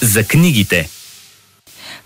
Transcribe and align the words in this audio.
за 0.00 0.24
книгите. 0.24 0.88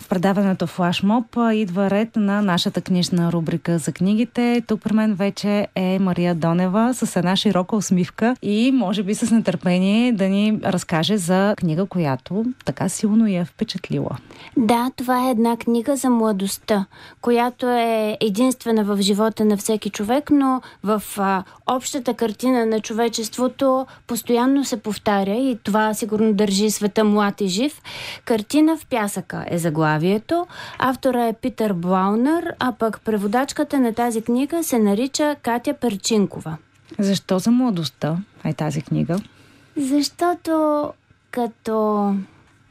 В 0.05 0.09
предаването 0.09 0.67
Флашмоб 0.67 1.37
идва 1.53 1.91
ред 1.91 2.17
на 2.17 2.43
нашата 2.43 2.81
книжна 2.81 3.33
рубрика 3.33 3.79
за 3.79 3.93
книгите. 3.93 4.63
Тук 4.67 4.81
при 4.81 4.93
мен 4.93 5.15
вече 5.15 5.67
е 5.75 5.99
Мария 5.99 6.35
Донева 6.35 6.95
с 6.95 7.17
една 7.17 7.37
широка 7.37 7.77
усмивка 7.77 8.37
и 8.43 8.73
може 8.75 9.03
би 9.03 9.15
с 9.15 9.31
нетърпение 9.31 10.13
да 10.13 10.29
ни 10.29 10.59
разкаже 10.65 11.17
за 11.17 11.55
книга, 11.57 11.87
която 11.87 12.45
така 12.65 12.89
силно 12.89 13.27
я 13.27 13.41
е 13.41 13.45
впечатлила. 13.45 14.11
Да, 14.57 14.91
това 14.97 15.27
е 15.29 15.31
една 15.31 15.57
книга 15.57 15.97
за 15.97 16.11
младостта, 16.11 16.87
която 17.21 17.69
е 17.69 18.17
единствена 18.21 18.85
в 18.85 19.03
живота 19.03 19.45
на 19.45 19.57
всеки 19.57 19.91
човек, 19.91 20.31
но 20.31 20.61
в 20.83 21.03
а, 21.19 21.45
общата 21.67 22.15
картина 22.15 22.67
на 22.67 22.81
човечеството 22.81 23.87
постоянно 24.07 24.65
се 24.65 24.77
повтаря 24.77 25.35
и 25.35 25.59
това 25.63 25.95
сигурно 25.95 26.35
държи 26.35 26.71
света 26.71 27.05
млад 27.05 27.41
и 27.41 27.47
жив. 27.47 27.83
Картина 28.25 28.77
в 28.77 28.87
пясъка 28.87 29.45
е 29.49 29.59
заглавието. 29.59 29.94
Автора 30.79 31.27
е 31.27 31.33
Питър 31.33 31.73
Блаунър, 31.73 32.55
а 32.59 32.73
пък 32.73 33.01
преводачката 33.01 33.81
на 33.81 33.95
тази 33.95 34.23
книга 34.23 34.65
се 34.65 34.79
нарича 34.79 35.37
Катя 35.43 35.75
Перчинкова. 35.75 36.57
Защо 36.99 37.39
за 37.39 37.51
младостта 37.51 38.17
е 38.45 38.55
тази 38.55 38.83
книга? 38.83 39.17
Защото 39.77 40.93
като 41.31 42.15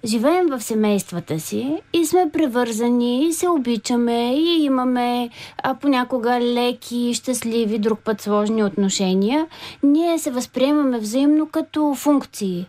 живеем 0.06 0.48
в 0.48 0.62
семействата 0.62 1.40
си 1.40 1.82
и 1.94 2.06
сме 2.06 2.30
превързани 2.34 3.28
и 3.28 3.34
се 3.34 3.50
обичаме 3.50 4.36
и 4.36 4.64
имаме 4.64 5.30
а, 5.64 5.76
понякога 5.76 6.42
леки, 6.42 7.12
щастливи, 7.14 7.80
друг 7.80 8.00
път 8.00 8.22
сложни 8.22 8.64
отношения, 8.64 9.48
ние 9.84 10.20
се 10.20 10.32
възприемаме 10.32 11.00
взаимно 11.00 11.50
като 11.50 11.96
функции. 11.96 12.68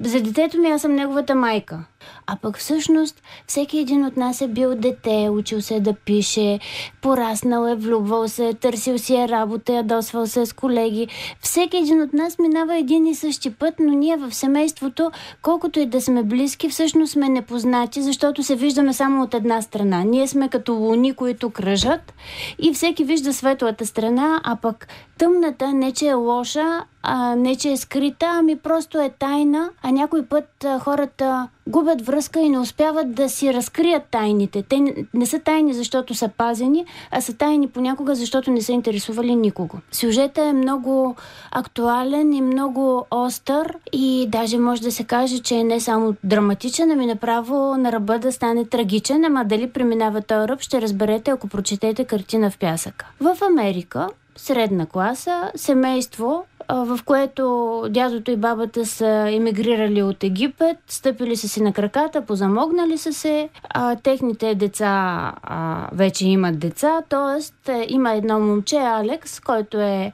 За 0.00 0.20
детето 0.20 0.58
ми 0.58 0.68
аз 0.68 0.82
съм 0.82 0.94
неговата 0.94 1.34
майка. 1.34 1.84
А 2.26 2.36
пък 2.36 2.58
всъщност 2.58 3.22
всеки 3.46 3.78
един 3.78 4.04
от 4.04 4.16
нас 4.16 4.40
е 4.40 4.48
бил 4.48 4.74
дете, 4.74 5.28
учил 5.30 5.60
се 5.60 5.80
да 5.80 5.92
пише, 5.92 6.60
пораснал 7.02 7.66
е, 7.66 7.74
влюбвал 7.74 8.28
се, 8.28 8.54
търсил 8.54 8.98
си 8.98 9.16
е 9.16 9.28
работа, 9.28 9.72
ядосвал 9.72 10.26
се 10.26 10.46
с 10.46 10.52
колеги. 10.52 11.08
Всеки 11.40 11.76
един 11.76 12.02
от 12.02 12.12
нас 12.12 12.38
минава 12.38 12.76
един 12.78 13.06
и 13.06 13.14
същи 13.14 13.50
път, 13.50 13.74
но 13.78 13.92
ние 13.92 14.16
в 14.16 14.34
семейството, 14.34 15.10
колкото 15.42 15.80
и 15.80 15.86
да 15.86 16.00
сме 16.00 16.22
близки, 16.22 16.68
всъщност 16.68 17.12
сме 17.12 17.28
непознати, 17.28 18.02
защото 18.02 18.42
се 18.42 18.56
виждаме 18.56 18.92
само 18.92 19.22
от 19.22 19.34
една 19.34 19.62
страна. 19.62 20.04
Ние 20.04 20.28
сме 20.28 20.48
като 20.48 20.74
луни, 20.74 21.14
които 21.14 21.50
кръжат 21.50 22.12
и 22.58 22.72
всеки 22.72 23.04
вижда 23.04 23.32
светлата 23.32 23.86
страна, 23.86 24.40
а 24.44 24.56
пък 24.56 24.88
тъмната 25.18 25.72
не 25.72 25.92
че 25.92 26.06
е 26.06 26.14
лоша, 26.14 26.84
а 27.02 27.36
не 27.36 27.56
че 27.56 27.70
е 27.70 27.76
скрита, 27.76 28.26
ами 28.26 28.56
просто 28.56 29.00
е 29.00 29.10
тайна, 29.18 29.70
а 29.82 29.90
някой 29.90 30.26
път 30.26 30.66
хората 30.80 31.48
губят 31.70 32.06
връзка 32.06 32.40
и 32.40 32.48
не 32.48 32.58
успяват 32.58 33.12
да 33.12 33.28
си 33.28 33.54
разкрият 33.54 34.02
тайните. 34.10 34.62
Те 34.62 35.06
не, 35.14 35.26
са 35.26 35.38
тайни, 35.38 35.74
защото 35.74 36.14
са 36.14 36.28
пазени, 36.28 36.84
а 37.10 37.20
са 37.20 37.34
тайни 37.34 37.68
понякога, 37.68 38.14
защото 38.14 38.50
не 38.50 38.62
са 38.62 38.72
интересували 38.72 39.34
никого. 39.34 39.78
Сюжета 39.92 40.42
е 40.42 40.52
много 40.52 41.16
актуален 41.50 42.32
и 42.32 42.40
много 42.42 43.06
остър 43.10 43.76
и 43.92 44.26
даже 44.28 44.58
може 44.58 44.82
да 44.82 44.92
се 44.92 45.04
каже, 45.04 45.38
че 45.38 45.54
е 45.54 45.64
не 45.64 45.80
само 45.80 46.14
драматичен, 46.24 46.90
ами 46.90 47.06
направо 47.06 47.76
на 47.76 47.92
ръба 47.92 48.18
да 48.18 48.32
стане 48.32 48.64
трагичен, 48.64 49.24
ама 49.24 49.44
дали 49.44 49.70
преминава 49.70 50.22
този 50.22 50.48
ръб, 50.48 50.60
ще 50.60 50.82
разберете, 50.82 51.30
ако 51.30 51.48
прочетете 51.48 52.04
картина 52.04 52.50
в 52.50 52.58
пясъка. 52.58 53.06
В 53.20 53.36
Америка 53.42 54.08
средна 54.36 54.86
класа, 54.86 55.50
семейство, 55.56 56.44
в 56.74 57.00
което 57.04 57.84
дядото 57.90 58.30
и 58.30 58.36
бабата 58.36 58.86
са 58.86 59.26
емигрирали 59.30 60.02
от 60.02 60.24
Египет, 60.24 60.76
стъпили 60.88 61.36
са 61.36 61.48
си 61.48 61.62
на 61.62 61.72
краката, 61.72 62.22
позамогнали 62.22 62.98
са 62.98 63.12
се, 63.12 63.48
а, 63.68 63.96
техните 63.96 64.54
деца 64.54 65.32
а, 65.42 65.88
вече 65.92 66.28
имат 66.28 66.58
деца, 66.58 67.02
т.е. 67.08 67.86
има 67.88 68.12
едно 68.12 68.40
момче, 68.40 68.76
Алекс, 68.76 69.40
който 69.40 69.80
е 69.80 70.12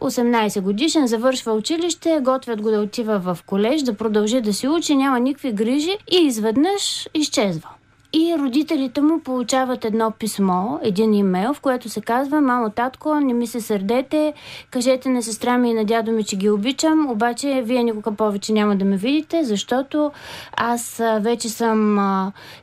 18 0.00 0.60
годишен, 0.60 1.06
завършва 1.06 1.52
училище, 1.52 2.20
готвят 2.22 2.62
го 2.62 2.70
да 2.70 2.80
отива 2.80 3.18
в 3.18 3.38
колеж, 3.46 3.82
да 3.82 3.94
продължи 3.94 4.40
да 4.40 4.52
си 4.52 4.68
учи, 4.68 4.96
няма 4.96 5.20
никакви 5.20 5.52
грижи 5.52 5.98
и 6.12 6.16
изведнъж 6.16 7.08
изчезва. 7.14 7.68
И 8.12 8.36
родителите 8.38 9.00
му 9.00 9.20
получават 9.20 9.84
едно 9.84 10.10
писмо, 10.10 10.78
един 10.82 11.14
имейл, 11.14 11.54
в 11.54 11.60
което 11.60 11.88
се 11.88 12.00
казва 12.00 12.40
Мамо, 12.40 12.70
татко, 12.70 13.14
не 13.14 13.34
ми 13.34 13.46
се 13.46 13.60
сърдете, 13.60 14.34
кажете 14.70 15.08
на 15.08 15.22
сестра 15.22 15.58
ми 15.58 15.70
и 15.70 15.74
на 15.74 15.84
дядо 15.84 16.12
ми, 16.12 16.24
че 16.24 16.36
ги 16.36 16.50
обичам, 16.50 17.10
обаче 17.10 17.62
вие 17.64 17.82
никога 17.82 18.12
повече 18.12 18.52
няма 18.52 18.76
да 18.76 18.84
ме 18.84 18.96
видите, 18.96 19.44
защото 19.44 20.12
аз 20.56 21.02
вече 21.20 21.48
съм 21.48 21.98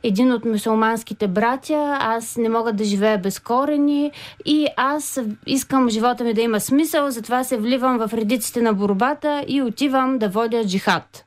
един 0.02 0.32
от 0.32 0.44
мусулманските 0.44 1.28
братя, 1.28 1.98
аз 2.00 2.36
не 2.36 2.48
мога 2.48 2.72
да 2.72 2.84
живея 2.84 3.18
без 3.18 3.38
корени 3.38 4.12
и 4.44 4.66
аз 4.76 5.20
искам 5.46 5.88
живота 5.88 6.24
ми 6.24 6.34
да 6.34 6.40
има 6.40 6.60
смисъл, 6.60 7.10
затова 7.10 7.44
се 7.44 7.56
вливам 7.56 7.98
в 7.98 8.14
редиците 8.14 8.62
на 8.62 8.72
борбата 8.72 9.44
и 9.48 9.62
отивам 9.62 10.18
да 10.18 10.28
водя 10.28 10.64
джихад. 10.64 11.24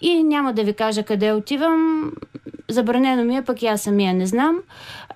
И 0.00 0.22
няма 0.22 0.52
да 0.52 0.64
ви 0.64 0.72
кажа 0.72 1.02
къде 1.02 1.32
отивам. 1.32 2.10
Забранено 2.70 3.24
ми 3.24 3.36
е, 3.36 3.42
пък 3.42 3.62
и 3.62 3.66
аз 3.66 3.82
самия 3.82 4.14
не 4.14 4.26
знам. 4.26 4.56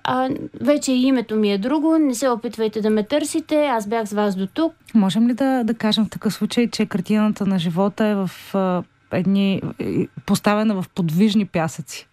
А, 0.03 0.29
вече 0.61 0.91
името 0.91 1.35
ми 1.35 1.51
е 1.51 1.57
друго, 1.57 1.97
не 1.97 2.15
се 2.15 2.29
опитвайте 2.29 2.81
да 2.81 2.89
ме 2.89 3.03
търсите, 3.03 3.65
аз 3.65 3.87
бях 3.87 4.07
с 4.07 4.13
вас 4.13 4.35
до 4.35 4.47
тук. 4.47 4.73
Можем 4.93 5.27
ли 5.27 5.33
да, 5.33 5.63
да 5.63 5.73
кажем 5.73 6.05
в 6.05 6.09
такъв 6.09 6.33
случай, 6.33 6.69
че 6.69 6.85
картината 6.85 7.45
на 7.45 7.59
живота 7.59 8.05
е 8.05 8.15
в 8.15 8.29
едни, 9.11 9.61
поставена 10.25 10.81
в 10.81 10.89
подвижни 10.95 11.45
пясъци? 11.45 12.07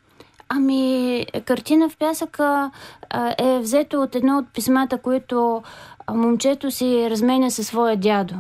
Ами, 0.49 1.27
картина 1.45 1.89
в 1.89 1.97
пясъка 1.97 2.71
а, 3.11 3.35
е 3.39 3.59
взето 3.59 4.03
от 4.03 4.15
едно 4.15 4.39
от 4.39 4.49
писмата, 4.49 4.99
които 4.99 5.63
момчето 6.11 6.71
си 6.71 7.11
разменя 7.11 7.51
със 7.51 7.67
своя 7.67 7.97
дядо 7.97 8.35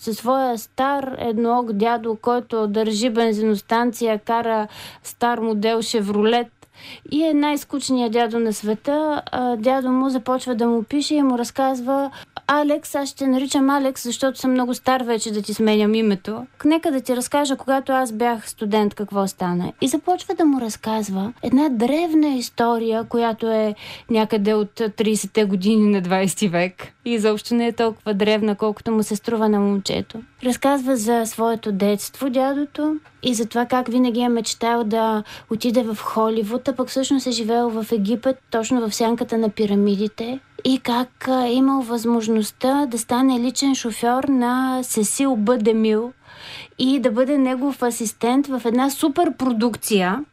със 0.00 0.16
своя 0.16 0.58
стар 0.58 1.14
едноог 1.18 1.72
дядо, 1.72 2.16
който 2.22 2.66
държи 2.66 3.10
бензиностанция, 3.10 4.18
кара 4.18 4.68
стар 5.02 5.38
модел 5.38 5.82
Шевролет 5.82 6.46
и 7.10 7.24
е 7.24 7.34
най-скучният 7.34 8.12
дядо 8.12 8.38
на 8.38 8.52
света. 8.52 9.22
Дядо 9.58 9.88
му 9.88 10.08
започва 10.08 10.54
да 10.54 10.66
му 10.66 10.82
пише 10.82 11.14
и 11.14 11.22
му 11.22 11.38
разказва 11.38 12.10
Алекс, 12.46 12.94
аз 12.94 13.08
ще 13.08 13.26
наричам 13.26 13.70
Алекс, 13.70 14.02
защото 14.02 14.38
съм 14.38 14.50
много 14.50 14.74
стар 14.74 15.00
вече 15.00 15.32
да 15.32 15.42
ти 15.42 15.54
сменям 15.54 15.94
името. 15.94 16.46
Нека 16.64 16.90
да 16.90 17.00
ти 17.00 17.16
разкажа, 17.16 17.56
когато 17.56 17.92
аз 17.92 18.12
бях 18.12 18.50
студент, 18.50 18.94
какво 18.94 19.26
стана. 19.26 19.72
И 19.80 19.88
започва 19.88 20.34
да 20.34 20.44
му 20.44 20.60
разказва 20.60 21.32
една 21.42 21.68
древна 21.68 22.28
история, 22.28 23.04
която 23.04 23.46
е 23.46 23.74
някъде 24.10 24.54
от 24.54 24.72
30-те 24.72 25.44
години 25.44 25.90
на 25.90 26.02
20 26.02 26.50
век. 26.50 26.92
И 27.04 27.12
изобщо 27.12 27.54
не 27.54 27.66
е 27.66 27.72
толкова 27.72 28.14
древна, 28.14 28.54
колкото 28.54 28.92
му 28.92 29.02
се 29.02 29.16
струва 29.16 29.48
на 29.48 29.60
момчето. 29.60 30.18
Разказва 30.44 30.96
за 30.96 31.26
своето 31.26 31.72
детство, 31.72 32.30
дядото, 32.30 32.96
и 33.22 33.34
за 33.34 33.46
това 33.46 33.66
как 33.66 33.88
винаги 33.88 34.20
е 34.20 34.28
мечтал 34.28 34.84
да 34.84 35.22
отиде 35.50 35.82
в 35.82 35.98
Холивуд, 36.02 36.68
а 36.68 36.72
пък 36.72 36.88
всъщност 36.88 37.26
е 37.26 37.30
живеел 37.30 37.70
в 37.70 37.92
Египет, 37.92 38.38
точно 38.50 38.88
в 38.88 38.94
сянката 38.94 39.38
на 39.38 39.48
пирамидите 39.48 40.40
и 40.64 40.78
как 40.78 41.28
е 41.46 41.52
имал 41.52 41.82
възможността 41.82 42.86
да 42.86 42.98
стане 42.98 43.40
личен 43.40 43.74
шофьор 43.74 44.24
на 44.24 44.82
Сесил 44.82 45.36
Бъдемил 45.36 46.12
и 46.78 46.98
да 46.98 47.10
бъде 47.10 47.38
негов 47.38 47.82
асистент 47.82 48.46
в 48.46 48.62
една 48.64 48.90
супер 48.90 49.32
продукция, 49.38 50.24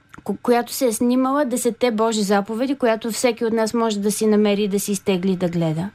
която 0.41 0.73
се 0.73 0.87
е 0.87 0.91
снимала 0.93 1.46
Десете 1.46 1.91
Божи 1.91 2.22
заповеди, 2.22 2.75
която 2.75 3.11
всеки 3.11 3.46
от 3.46 3.53
нас 3.53 3.73
може 3.73 3.99
да 3.99 4.11
си 4.11 4.28
намери 4.28 4.67
да 4.67 4.79
си 4.79 4.91
изтегли 4.91 5.35
да 5.35 5.49
гледа 5.49 5.90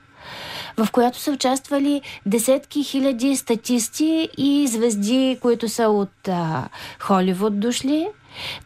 в 0.77 0.89
която 0.93 1.19
са 1.19 1.31
участвали 1.33 2.03
десетки 2.27 2.85
хиляди 2.85 3.37
статисти 3.37 4.29
и 4.39 4.69
звезди, 4.69 5.39
които 5.41 5.69
са 5.69 5.89
от 5.89 6.29
а, 6.29 6.69
Холивуд 7.01 7.61
дошли. 7.61 8.09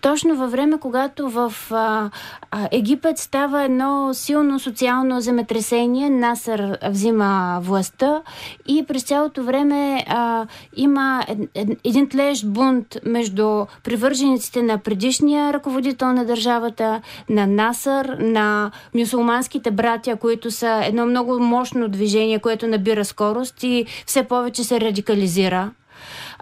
Точно 0.01 0.37
във 0.37 0.51
време, 0.51 0.79
когато 0.81 1.31
в 1.31 1.55
а, 1.71 2.11
а, 2.51 2.69
Египет 2.73 3.19
става 3.19 3.63
едно 3.63 4.11
силно 4.15 4.61
социално 4.61 5.21
земетресение, 5.21 6.11
Насър 6.11 6.79
взима 6.89 7.59
властта 7.63 8.23
и 8.69 8.85
през 8.89 9.03
цялото 9.03 9.43
време 9.43 10.05
а, 10.09 10.47
има 10.77 11.25
ед, 11.29 11.39
ед, 11.55 11.69
един 11.85 12.09
тлещ 12.09 12.47
бунт 12.47 12.97
между 13.05 13.67
привържениците 13.85 14.63
на 14.63 14.79
предишния 14.79 15.53
ръководител 15.53 16.13
на 16.13 16.25
държавата, 16.25 17.01
на 17.29 17.47
Насър, 17.47 18.17
на 18.21 18.71
мюсулманските 18.95 19.71
братя, 19.71 20.17
които 20.17 20.51
са 20.51 20.83
едно 20.85 21.07
много 21.07 21.39
мощно 21.41 21.89
движение, 21.89 22.39
което 22.39 22.67
набира 22.67 23.05
скорост 23.05 23.63
и 23.63 23.87
все 24.07 24.23
повече 24.23 24.65
се 24.65 24.81
радикализира. 24.81 25.71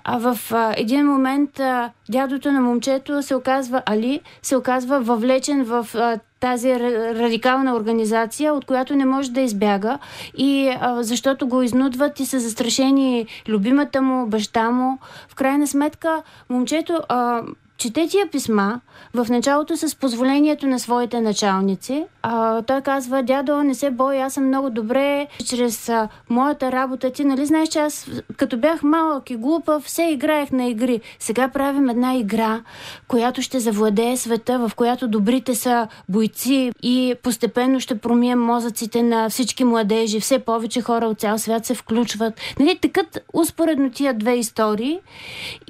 А 0.04 0.18
в 0.18 0.52
а, 0.52 0.74
един 0.76 1.06
момент 1.06 1.60
а, 1.60 1.90
дядото 2.08 2.52
на 2.52 2.60
момчето 2.60 3.22
се 3.22 3.34
оказва, 3.34 3.82
Али, 3.86 4.20
се 4.42 4.56
оказва 4.56 5.00
въвлечен 5.00 5.64
в 5.64 5.88
а, 5.94 6.18
тази 6.40 6.80
радикална 6.80 7.74
организация, 7.74 8.54
от 8.54 8.64
която 8.64 8.96
не 8.96 9.04
може 9.04 9.30
да 9.30 9.40
избяга 9.40 9.98
и 10.36 10.76
а, 10.80 11.02
защото 11.02 11.46
го 11.46 11.62
изнудват 11.62 12.20
и 12.20 12.26
са 12.26 12.40
застрашени 12.40 13.26
любимата 13.48 14.02
му, 14.02 14.26
баща 14.26 14.70
му. 14.70 14.98
В 15.28 15.34
крайна 15.34 15.66
сметка, 15.66 16.22
момчето 16.50 17.00
а, 17.08 17.42
чете 17.79 18.09
тия 18.09 18.31
писма 18.31 18.81
в 19.15 19.26
началото 19.31 19.76
с 19.76 19.97
позволението 19.97 20.67
на 20.67 20.79
своите 20.79 21.21
началници. 21.21 22.05
А, 22.23 22.62
той 22.62 22.81
казва, 22.81 23.23
дядо, 23.23 23.62
не 23.62 23.75
се 23.75 23.91
бой, 23.91 24.23
аз 24.23 24.32
съм 24.32 24.47
много 24.47 24.71
добре, 24.71 25.26
чрез 25.47 25.88
а, 25.88 26.09
моята 26.31 26.73
работа 26.73 27.11
ти, 27.11 27.25
нали 27.25 27.47
знаеш, 27.47 27.69
че 27.69 27.79
аз 27.79 28.11
като 28.37 28.56
бях 28.56 28.82
малък 28.82 29.31
и 29.31 29.37
глупав, 29.37 29.82
все 29.82 30.03
играех 30.03 30.50
на 30.50 30.67
игри. 30.67 31.00
Сега 31.19 31.49
правим 31.49 31.88
една 31.88 32.17
игра, 32.17 32.61
която 33.09 33.43
ще 33.43 33.61
завладее 33.61 34.17
света, 34.17 34.59
в 34.59 34.75
която 34.75 35.09
добрите 35.09 35.55
са 35.55 35.88
бойци 36.09 36.73
и 36.82 37.15
постепенно 37.23 37.81
ще 37.81 37.99
промием 37.99 38.43
мозъците 38.43 39.03
на 39.03 39.31
всички 39.31 39.65
младежи. 39.65 40.21
Все 40.21 40.38
повече 40.38 40.81
хора 40.81 41.06
от 41.06 41.21
цял 41.21 41.38
свят 41.38 41.67
се 41.67 41.75
включват. 41.75 42.41
Нали, 42.61 42.79
такът 42.79 43.19
успоредно 43.32 43.91
тия 43.91 44.15
две 44.15 44.35
истории 44.35 44.99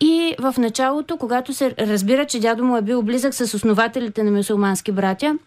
и 0.01 0.35
в 0.39 0.55
началото, 0.59 1.17
когато 1.17 1.53
се 1.53 1.75
разбира, 1.94 2.25
че 2.26 2.41
дядо 2.41 2.64
му 2.64 2.76
е 2.76 2.82
бил 2.82 3.02
близък 3.02 3.35
с 3.35 3.55
основателите 3.55 4.23
на 4.23 4.31
мусулмански 4.31 4.93
братя, 4.93 5.38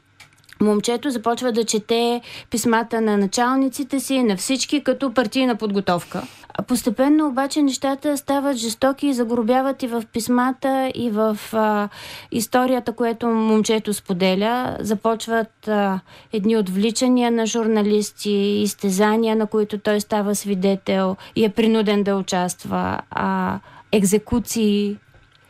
момчето 0.61 1.09
започва 1.09 1.51
да 1.51 1.63
чете 1.63 2.21
писмата 2.51 3.01
на 3.01 3.17
началниците 3.17 3.99
си, 3.99 4.23
на 4.23 4.37
всички, 4.37 4.83
като 4.83 5.13
партийна 5.13 5.55
подготовка. 5.55 6.23
Постепенно 6.67 7.27
обаче 7.27 7.61
нещата 7.61 8.17
стават 8.17 8.57
жестоки 8.57 9.07
и 9.07 9.13
загробяват 9.13 9.83
и 9.83 9.87
в 9.87 10.03
писмата, 10.13 10.91
и 10.95 11.09
в 11.09 11.37
а, 11.53 11.89
историята, 12.31 12.93
което 12.93 13.27
момчето 13.27 13.93
споделя. 13.93 14.77
Започват 14.79 15.67
а, 15.67 15.99
едни 16.33 16.57
отвличания 16.57 17.31
на 17.31 17.45
журналисти, 17.45 18.31
изтезания, 18.63 19.35
на 19.35 19.47
които 19.47 19.77
той 19.77 20.01
става 20.01 20.35
свидетел 20.35 21.15
и 21.35 21.45
е 21.45 21.49
принуден 21.49 22.03
да 22.03 22.15
участва, 22.15 23.01
а, 23.11 23.59
екзекуции, 23.91 24.97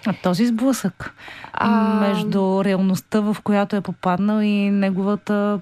а 0.05 0.13
този 0.23 0.45
сблъсък 0.45 1.13
а... 1.53 1.99
между 1.99 2.63
реалността, 2.63 3.19
в 3.19 3.37
която 3.43 3.75
е 3.75 3.81
попаднал 3.81 4.41
и 4.41 4.69
неговата 4.69 5.59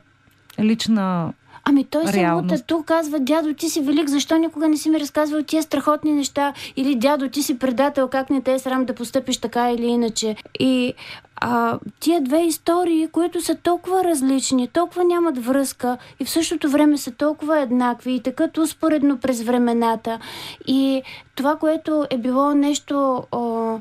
лична 0.59 1.33
Ами 1.67 1.83
той 1.83 2.07
самото 2.07 2.55
тук 2.67 2.85
казва, 2.85 3.19
дядо, 3.19 3.53
ти 3.53 3.69
си 3.69 3.81
велик, 3.81 4.09
защо 4.09 4.37
никога 4.37 4.67
не 4.67 4.77
си 4.77 4.89
ми 4.89 4.99
разказвал 4.99 5.43
тия 5.43 5.63
страхотни 5.63 6.11
неща? 6.11 6.53
Или 6.75 6.95
дядо, 6.95 7.29
ти 7.29 7.43
си 7.43 7.59
предател, 7.59 8.07
как 8.07 8.29
не 8.29 8.41
те 8.41 8.53
е 8.53 8.59
срам 8.59 8.85
да 8.85 8.95
постъпиш 8.95 9.37
така 9.37 9.71
или 9.71 9.85
иначе? 9.85 10.35
И 10.59 10.93
а, 11.41 11.79
тия 11.99 12.21
две 12.21 12.41
истории, 12.41 13.07
които 13.07 13.41
са 13.41 13.55
толкова 13.55 14.03
различни, 14.03 14.67
толкова 14.67 15.03
нямат 15.03 15.45
връзка 15.45 15.97
и 16.19 16.25
в 16.25 16.29
същото 16.29 16.69
време 16.69 16.97
са 16.97 17.11
толкова 17.11 17.59
еднакви 17.59 18.11
и 18.11 18.23
такът 18.23 18.57
успоредно 18.57 19.17
през 19.17 19.43
времената. 19.43 20.19
И 20.67 21.01
това, 21.35 21.55
което 21.55 22.05
е 22.09 22.17
било 22.17 22.53
нещо... 22.53 23.23
О, 23.31 23.79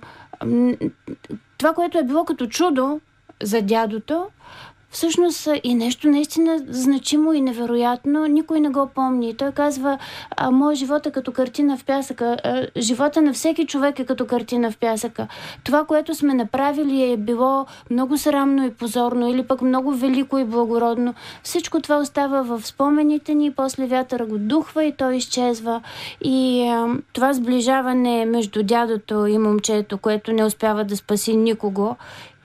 това, 1.58 1.74
което 1.74 1.98
е 1.98 2.04
било 2.04 2.24
като 2.24 2.46
чудо 2.46 3.00
за 3.42 3.62
дядото, 3.62 4.26
всъщност 4.94 5.48
и 5.64 5.74
нещо 5.74 6.08
наистина 6.08 6.58
значимо 6.68 7.32
и 7.32 7.40
невероятно, 7.40 8.26
никой 8.26 8.60
не 8.60 8.68
го 8.68 8.86
помни. 8.94 9.36
Той 9.36 9.52
казва, 9.52 9.98
а, 10.36 10.50
моят 10.50 10.78
живот 10.78 11.06
е 11.06 11.10
като 11.10 11.32
картина 11.32 11.76
в 11.76 11.84
пясъка. 11.84 12.36
А, 12.44 12.66
живота 12.76 13.22
на 13.22 13.32
всеки 13.32 13.66
човек 13.66 13.98
е 13.98 14.04
като 14.04 14.26
картина 14.26 14.70
в 14.70 14.78
пясъка. 14.78 15.26
Това, 15.64 15.84
което 15.84 16.14
сме 16.14 16.34
направили 16.34 17.12
е 17.12 17.16
било 17.16 17.66
много 17.90 18.18
срамно 18.18 18.66
и 18.66 18.70
позорно 18.70 19.28
или 19.28 19.42
пък 19.42 19.62
много 19.62 19.92
велико 19.92 20.38
и 20.38 20.44
благородно. 20.44 21.14
Всичко 21.42 21.80
това 21.80 21.96
остава 21.96 22.42
в 22.42 22.66
спомените 22.66 23.34
ни, 23.34 23.50
после 23.50 23.86
вятъра 23.86 24.26
го 24.26 24.38
духва 24.38 24.84
и 24.84 24.92
той 24.92 25.16
изчезва. 25.16 25.80
И 26.20 26.68
а, 26.68 26.88
това 27.12 27.32
сближаване 27.32 28.26
между 28.26 28.62
дядото 28.62 29.26
и 29.26 29.38
момчето, 29.38 29.98
което 29.98 30.32
не 30.32 30.44
успява 30.44 30.84
да 30.84 30.96
спаси 30.96 31.36
никого 31.36 31.96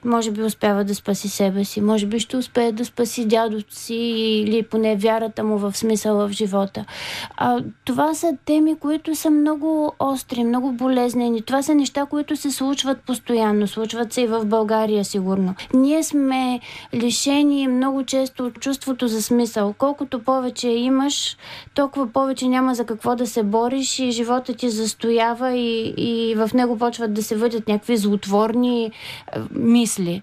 може 0.05 0.31
би 0.31 0.43
успява 0.43 0.83
да 0.83 0.95
спаси 0.95 1.29
себе 1.29 1.63
си, 1.63 1.81
може 1.81 2.05
би 2.05 2.19
ще 2.19 2.37
успее 2.37 2.71
да 2.71 2.85
спаси 2.85 3.25
дядото 3.25 3.75
си 3.75 3.95
или 3.95 4.63
поне 4.63 4.95
вярата 4.95 5.43
му 5.43 5.57
в 5.57 5.77
смисъл 5.77 6.15
в 6.17 6.31
живота. 6.31 6.85
А, 7.37 7.59
това 7.85 8.13
са 8.13 8.37
теми, 8.45 8.75
които 8.75 9.15
са 9.15 9.29
много 9.29 9.93
остри, 9.99 10.43
много 10.43 10.71
болезнени. 10.71 11.41
Това 11.41 11.61
са 11.61 11.75
неща, 11.75 12.05
които 12.05 12.35
се 12.35 12.51
случват 12.51 13.01
постоянно. 13.01 13.67
Случват 13.67 14.13
се 14.13 14.21
и 14.21 14.27
в 14.27 14.45
България, 14.45 15.05
сигурно. 15.05 15.55
Ние 15.73 16.03
сме 16.03 16.59
лишени 16.93 17.67
много 17.67 18.03
често 18.03 18.45
от 18.45 18.59
чувството 18.59 19.07
за 19.07 19.21
смисъл. 19.21 19.73
Колкото 19.77 20.19
повече 20.19 20.69
имаш, 20.69 21.37
толкова 21.75 22.07
повече 22.07 22.47
няма 22.47 22.75
за 22.75 22.85
какво 22.85 23.15
да 23.15 23.27
се 23.27 23.43
бориш 23.43 23.99
и 23.99 24.11
живота 24.11 24.53
ти 24.53 24.69
застоява 24.69 25.51
и, 25.51 25.93
и 25.97 26.35
в 26.35 26.49
него 26.53 26.77
почват 26.77 27.13
да 27.13 27.23
се 27.23 27.35
въдят 27.35 27.67
някакви 27.67 27.97
злотворни 27.97 28.91
мисли 29.51 29.88
мисли. 29.89 30.21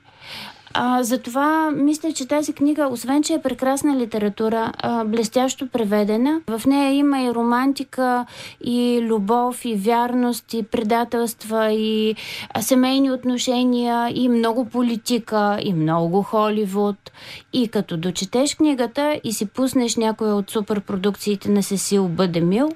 А, 0.79 1.03
затова 1.03 1.71
мисля, 1.71 2.13
че 2.13 2.29
тази 2.29 2.53
книга, 2.53 2.89
освен 2.91 3.23
че 3.23 3.35
е 3.35 3.43
прекрасна 3.43 3.97
литература, 3.97 4.73
а, 4.79 5.05
блестящо 5.05 5.67
преведена, 5.67 6.41
в 6.47 6.67
нея 6.67 6.93
има 6.93 7.23
и 7.23 7.35
романтика, 7.35 8.27
и 8.65 9.01
любов, 9.03 9.65
и 9.65 9.75
вярност, 9.75 10.55
и 10.55 10.63
предателства, 10.63 11.73
и 11.73 12.17
а, 12.55 12.63
семейни 12.63 13.11
отношения, 13.11 14.11
и 14.15 14.29
много 14.29 14.65
политика, 14.65 15.59
и 15.63 15.73
много 15.73 16.23
Холивуд. 16.23 17.13
И 17.53 17.69
като 17.69 17.97
дочетеш 17.97 18.55
книгата 18.55 19.21
и 19.25 19.33
си 19.33 19.47
пуснеш 19.47 19.97
някоя 19.97 20.35
от 20.35 20.51
суперпродукциите 20.51 21.51
на 21.51 21.63
Сесил 21.63 22.09
Бъдемил 22.09 22.71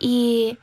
и 0.00 0.56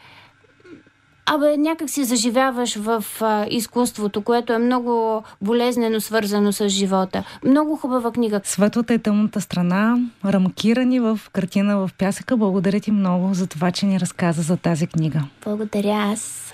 Абе, 1.29 1.57
някак 1.57 1.89
си 1.89 2.03
заживяваш 2.03 2.75
в 2.75 3.05
а, 3.21 3.45
изкуството, 3.49 4.21
което 4.21 4.53
е 4.53 4.57
много 4.57 5.23
болезнено 5.41 6.01
свързано 6.01 6.51
с 6.51 6.69
живота. 6.69 7.23
Много 7.43 7.75
хубава 7.75 8.11
книга. 8.11 8.41
Светлата 8.43 8.93
и 8.93 8.99
тъмната 8.99 9.41
страна, 9.41 9.97
рамкирани 10.25 10.99
в 10.99 11.19
картина 11.33 11.77
в 11.77 11.89
пясъка. 11.97 12.37
Благодаря 12.37 12.79
ти 12.79 12.91
много 12.91 13.33
за 13.33 13.47
това, 13.47 13.71
че 13.71 13.85
ни 13.85 13.99
разказа 13.99 14.41
за 14.41 14.57
тази 14.57 14.87
книга. 14.87 15.23
Благодаря 15.43 16.11
аз. 16.13 16.53